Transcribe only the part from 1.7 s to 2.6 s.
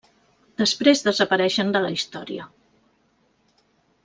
de la història.